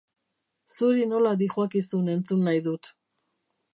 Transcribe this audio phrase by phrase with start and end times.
[0.77, 2.91] Zuri nola dihoakizun entzun nahi dut.